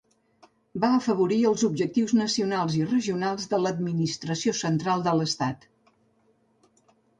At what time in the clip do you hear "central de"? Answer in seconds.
4.63-5.15